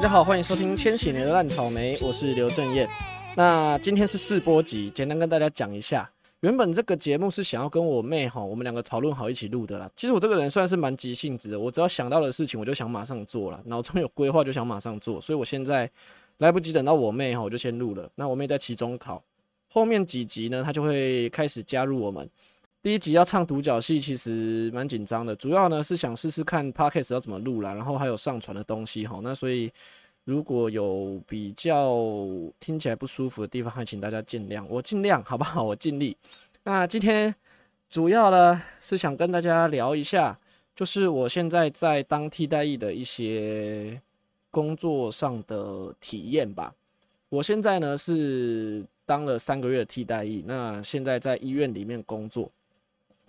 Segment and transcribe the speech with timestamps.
[0.00, 2.88] 大家好，欢迎收听《千禧年的烂草莓》，我是刘正燕。
[3.36, 6.10] 那今天是试播集，简单跟大家讲一下。
[6.40, 9.90] 原本这个节目是想要跟我妹哈，我们两个讨论好一起录的啦。
[9.94, 15.20] 其实我这个人算是蛮急性子的，我只要想到的事情，我就想马上做了，脑中有规划就想马上做。
[15.20, 15.88] 所以我现在
[16.38, 18.10] 来不及等到我妹哈，我就先录了。
[18.14, 19.22] 那我妹在期中考，
[19.68, 22.26] 后面几集呢，她就会开始加入我们。
[22.82, 29.20] 第一集要唱独角戏，其实蛮紧张的，主要呢是想试试看 podcast 要怎么录啦，然后还有上传的东西哈。
[29.22, 29.70] 那所以
[30.24, 31.94] 如果有比较
[32.58, 35.62] 听起来不舒服的地方，还请大家见谅，我尽量好不好？
[35.62, 36.16] 我尽力。
[36.64, 37.34] 那今天
[37.90, 40.38] 主要呢是想跟大家聊一下，
[40.74, 44.00] 就是我现在在当替代役的一些
[44.50, 46.74] 工作上的体验吧。
[47.28, 52.50] 我现在呢是当了三个月的替代役，那现在在医院里面工作。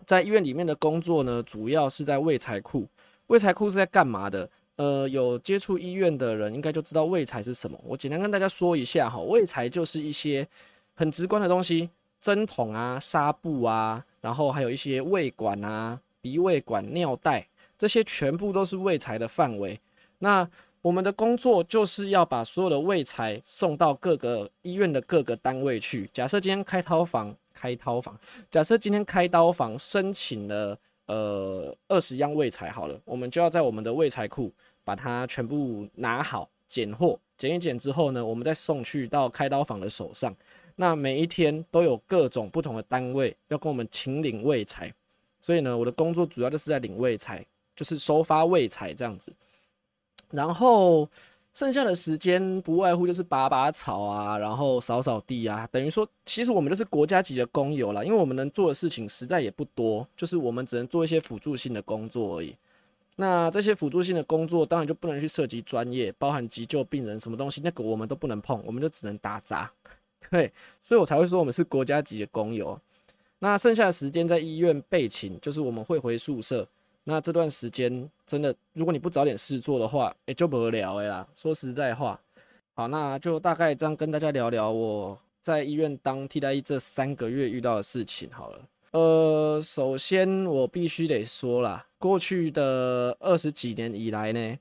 [0.06, 2.88] 在医院里面的工作呢，主要是在卫材库。
[3.28, 4.50] 卫材库是在干嘛的？
[4.76, 7.80] 呃，有接触医院的人应该就知道卫材是什么。
[7.86, 10.48] 我简单跟大家说一下哈，卫材就是一些
[10.96, 19.80] 很直观的东西，针筒啊、纱布啊，然后还有一些胃管啊、鼻胃管、尿袋，这些全部都是卫材的范围。
[20.20, 20.50] 那
[20.82, 26.10] 我们的工作就是要把所有的卫材送到各个医院的各个单位去。
[26.12, 27.36] 假设今天开刀房。
[27.62, 34.52] 开刀房，假设今天开刀房申请了呃二十样位材好了，我们就要在我们的位材库
[34.84, 40.36] 把它全部拿好，拣货，拣一拣之后呢，我们再送去到开刀房的手上。
[40.76, 44.92] 那每一天都有各种不同的单位要跟我们请领位材，
[45.40, 47.46] 所以呢，我的工作主要就是在领位材，
[47.76, 49.32] 就是收发位材这样子，
[50.32, 51.08] 然后。
[51.54, 62.56] 剩下的时间不外乎就是拔拔草啊，然后扫扫地啊，等于说，其实我们就是国家级的工友了，因为我们能做的事情实在也不多，就是我们只能做一些辅助性的工作而已。
[63.18, 69.70] 那这些辅助性的工作当然就不能去涉及专业，包含急救病人什么东西，那个我们都不能碰，我们就只能打杂。
[70.32, 72.80] 对，所以我才会说我们是国家级的工友。
[73.40, 76.66] 那剩下的时间在医院备勤，就是我们会回宿舍。
[77.04, 81.28] 那这段时间真的，如果你不找点事做的话，也就不聊哎啦。
[81.36, 82.20] 说实在话，
[82.76, 88.62] 好，那就大概这样跟大家聊聊我在医院当替代医这三个月遇到的事情好了。
[88.92, 94.60] 呃，首先我必须得说啦，过去的二十几年以来呢，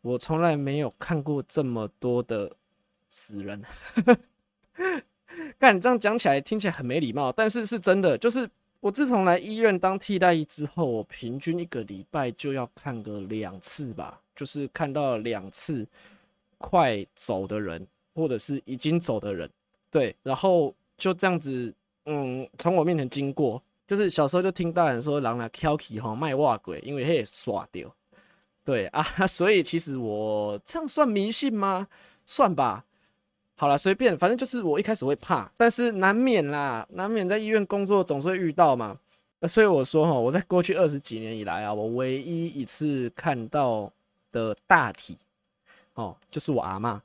[0.00, 2.56] 我从来没有看过这么多的
[3.08, 3.62] 死人。
[5.60, 8.50] 干，这样讲起来听起来很没礼貌，但是是真的，就是。
[8.80, 15.84] 我自从来医院当替代医之后，我平均一个礼拜就要看个两次吧，就是看到两次
[16.58, 17.84] 快走的人，
[18.14, 19.50] 或者是已经走的人，
[19.90, 21.74] 对，然后就这样子，
[22.04, 27.92] 嗯，从我面前经过，就是小时候就听大人说，人来挑起哈卖袜鬼，因为嘿耍掉，
[28.64, 31.88] 对啊， 所以其实我这样算迷信吗？
[32.26, 32.84] 算吧。
[33.60, 38.96] 好了，随便，反正就是我一开始会怕，但是难免啦，难免在医院工作总是会遇到嘛。
[39.48, 43.92] 所以我说哈，我在过去二十几年以来啊，我唯一一次看到
[44.30, 45.18] 的大体
[45.94, 47.02] 哦，就是我阿妈。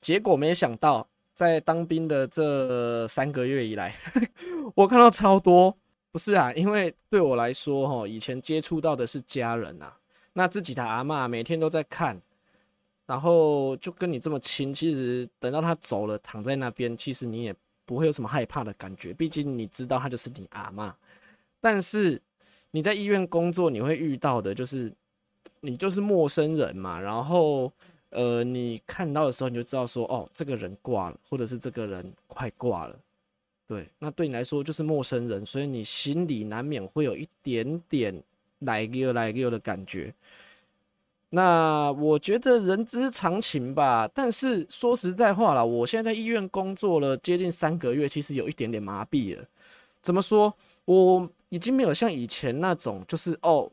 [0.00, 3.94] 结果没想到，在当兵的这三个月以来，
[4.74, 5.76] 我看到超多。
[6.10, 9.94] 不是啊，因为对我来说哈，以前接触到的是家人啊，
[10.32, 12.18] 那自己的阿妈每天都在看。
[13.10, 17.52] 然后就跟你这么亲，其实等到他走了，躺在那边，其实你也
[17.84, 20.94] 不会有什么害怕的感觉，毕竟你知道他就是你阿妈。
[21.60, 22.22] 但是
[22.70, 24.92] 你在医院工作，你会遇到的就是
[25.60, 27.00] 你就是陌生人嘛。
[27.00, 27.72] 然后
[28.10, 32.96] 呃，你看到的时候，你就知道说，哦，这个人挂了，或者是这个人快挂了。
[33.66, 38.22] 对，那对你来说就是陌生人，所以你心里难免会有一点点
[38.60, 40.14] 来个来个的感觉。
[41.32, 49.44] 那我觉得人之常情吧，但是说实在话啦，我现在在医院工作了接近三个月，其实有一点点麻痹了。
[50.02, 50.52] 怎么说？
[50.86, 53.70] 我已经没有像以前那种就是哦，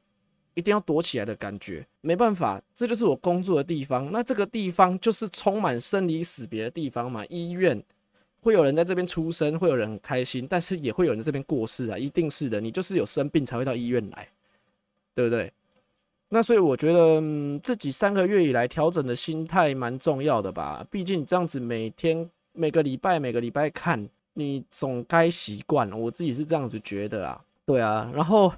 [0.54, 1.84] 一定要躲起来的感觉。
[2.02, 4.12] 没办法，这就是我工作的地方。
[4.12, 7.26] 那这个地方就是充满生离死别的地方嘛。
[7.28, 7.82] 医院
[8.42, 12.62] 会有人在这边出生，会有人很开心，但是也会有人在这边过世啊，一定是的。
[12.62, 14.28] 你就是有生病才会到医院来，
[15.16, 15.52] 对不对？
[16.30, 20.86] 那所以我觉得，嗯，这几三个月以来调整的心态蛮重要的吧。
[20.92, 25.90] 毕竟这样子每天、每个礼拜、每个礼拜看，你总该习惯。
[25.98, 27.42] 我自己是这样子觉得啦。
[27.66, 28.52] 对啊，然后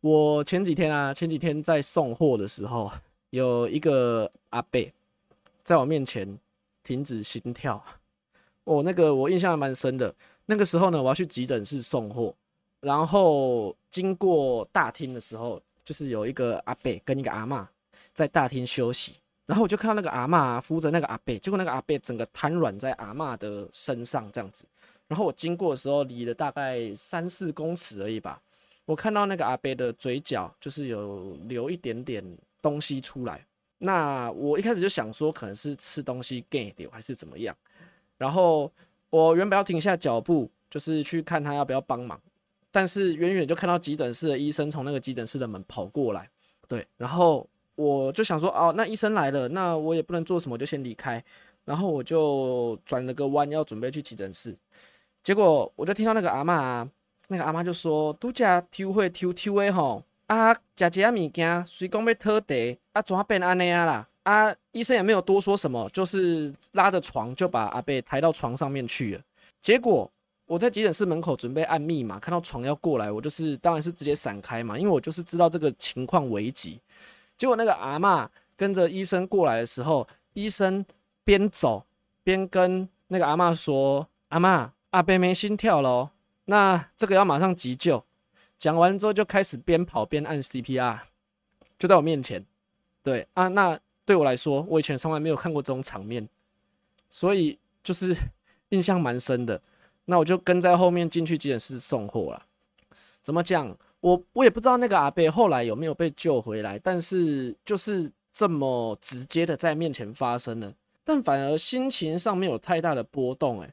[0.00, 2.88] 我前几天啊，前几天在送货的时候，
[3.30, 4.80] 有一个阿伯
[5.64, 6.38] 在我面前
[6.84, 7.82] 停止心跳。
[8.62, 10.14] 哦，那个我印象还蛮深的。
[10.46, 12.32] 那个时候呢，我要去急诊室送货，
[12.80, 15.60] 然后经过大厅的时候。
[15.84, 17.68] 就是有一个阿伯跟一个阿妈
[18.14, 19.14] 在大厅休息，
[19.46, 24.64] 然后我就看到那个阿嬷扶着那个阿伯，结果那个阿伯整个瘫软在阿嬷的身上这样子。
[25.08, 28.40] 然后我经过的时候，离了大概三四公尺而已吧。
[28.84, 32.24] 我看到那个阿伯的嘴角就是有流一点点
[32.60, 33.44] 东西出来。
[33.78, 37.54] 那我一开始就想说，可能是吃东西 get 掉还是怎么样。
[38.16, 38.72] 然后
[39.10, 42.18] 我原本要停下脚步，就是去看他要不要帮忙，
[42.72, 46.28] 但是远远就看到急诊室的医生从那个急诊室的门跑过来。
[46.66, 51.22] 对，然后我就想说，哦，那医生来了，那我也不能做什么，就先离开。
[51.64, 54.56] 然后我就转了个弯，要准备去急诊室。
[55.22, 56.88] 结果我就听到那个阿妈，
[57.28, 58.42] 那个阿妈就说：“拄只
[58.72, 64.08] 抽血抽抽的吼，啊，食一下物件，随讲要拖地，啊，怎变安尼啊啦？
[64.24, 69.22] 啊，医生也没有多说什么，就是拉着床就把阿贝抬到床上面去了。
[69.60, 70.10] 结果
[70.52, 76.78] 我在急诊室门口准备按密码，看到床要过来，我就是当然是直接闪开嘛，因为我就是知道这个情况危急。
[77.38, 80.84] 结果那个阿妈跟着医生过来的时候，医生
[81.24, 81.86] 边走
[82.22, 86.10] 边跟那个阿妈说：“阿妈。”阿伯没心跳喽，
[86.44, 88.04] 那这个要马上急救。
[88.58, 90.98] 讲完之后就开始边跑边按 CPR，
[91.78, 92.44] 就在我面前。
[93.02, 96.28] 对啊，那对我来说，我以前从来没有看过这种场面，
[97.08, 98.14] 所以就是
[98.68, 99.62] 印象蛮深的。
[100.04, 102.46] 那我就跟在后面进去急诊室送货了。
[103.22, 103.76] 怎么讲？
[104.00, 113.72] 我我也不知道那个阿贝后来有没有被救回来，但是就是这么直接的在面前发生了，但反而心情上没有太大的波动，诶。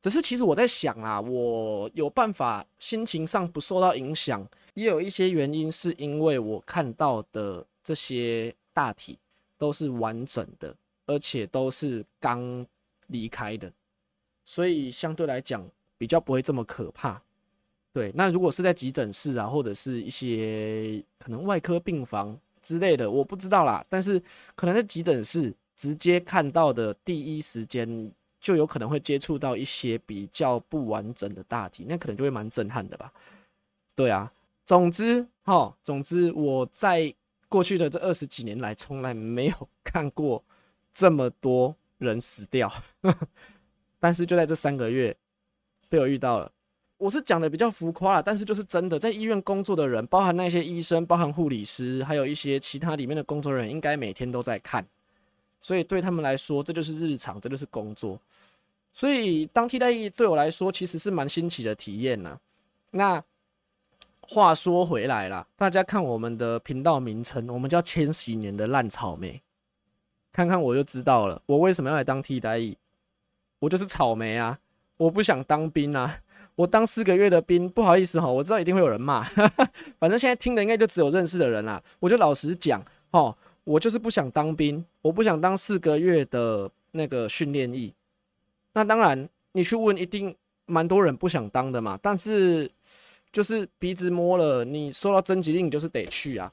[0.00, 9.18] 只是其实我在想啊，我有办法心情上不受到影响，也有一些原因是因为我看到的这些大体
[9.58, 10.74] 都是完整的，
[11.04, 12.66] 而且都是刚
[13.08, 13.70] 离开的，
[14.50, 15.64] 所以相对来讲
[15.96, 17.22] 比较不会这么可怕。
[17.92, 23.86] 对，那如果是在急诊室啊，或者是一些可能外科病房之类的，我不知道啦。
[23.88, 24.20] 但是
[24.56, 28.10] 可能在急诊室直接看到的第一时间。
[28.42, 33.12] 就有可能会接触到一些比较不完整的大体，那可能就会蛮震撼的吧。
[33.94, 34.32] 对啊，
[34.64, 37.14] 总之哈，总之我在
[37.50, 40.42] 过去的这二十几年来，从来没有 看过
[40.90, 42.72] 这么多人死掉，
[44.00, 45.16] 但是就在这三个月
[45.88, 46.50] 被我遇到了。
[46.98, 54.86] 我是讲的比较浮夸了，但是就是真的，在医院工作的人，包含那些医生、包含护理师，还有一些其他里面的工作人员，应该每天都在看。
[55.60, 58.18] 所以对他们来说，这就是日常，这就是工作。
[58.92, 62.38] 所以当替代役对我来说，其实是蛮新奇的体验呐。
[62.90, 63.22] 那
[64.20, 69.40] 话说回来了，大家看我们的频道名称，我们叫千禧年的烂草莓，
[70.32, 72.76] 看看我就知道了，我为什么要来当替代役？
[73.60, 74.58] 我就是草莓啊！
[74.96, 76.18] 我不想当兵啊！
[76.56, 79.22] 我当四个月的兵，不好意思哈，我知道一定会有人骂，
[80.00, 81.82] 反正现在听的应该就只有认识的人啦。
[82.00, 83.36] 我就老实讲，哈。
[83.64, 87.94] 我就是不想当兵，我不想当四个月的那个训练役。
[88.72, 90.34] 那当然，你去问，一定
[90.64, 91.96] 蛮多人不想当的嘛。
[92.02, 92.68] 但是
[93.30, 96.50] 就是鼻子摸了，你收到征集令，你就是得去啊。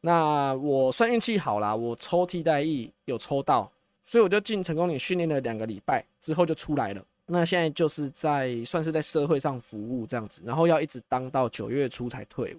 [0.00, 3.70] 那我算运气好啦，我抽替代役有抽到，
[4.02, 7.04] 所以我就进成功岭训练了两个礼拜之后就出来了。
[7.26, 12.58] 那现在就是在算是在社会上服务这样子，然后要一直当到九月初才退伍，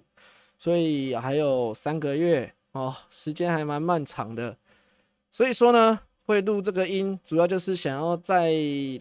[0.58, 2.52] 所以还有三个月。
[2.72, 4.56] 哦，时间还蛮漫长的，
[5.28, 8.54] 所以说呢，会录这个音，主要就是想要在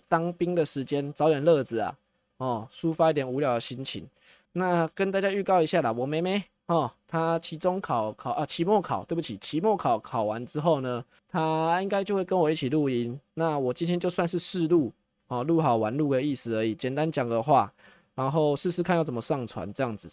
[0.07, 1.95] 当兵的时间找点乐子啊，
[2.37, 4.09] 哦，抒发一点无聊的心情。
[4.53, 13.19] 那跟大家预告一下啦，我妹妹哦，他期中考考啊，期末考，对不起，期末考考完之后呢，他应该就会跟我一起录音。
[13.33, 14.93] 那我今天就算是试录，
[15.29, 17.73] 哦，录好玩录个意思而已，简单讲个话，
[18.13, 20.07] 然后试试看要怎么上传这样子。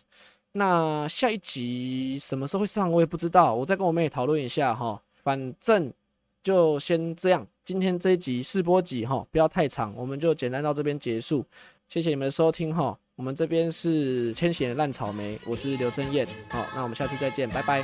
[0.53, 4.99] 那下一集什么时候会上，我也不知道，我再跟我妹讨论一下哈。
[5.23, 5.93] 反正
[6.43, 11.45] 就先这样，今天这一集试播集哈，不要太长，我们就简单到这边结束。
[11.87, 17.83] 谢谢你们的收听哈，我们这边是千禧的烂草莓，我是刘正燕，好，那我们下次再见，拜拜。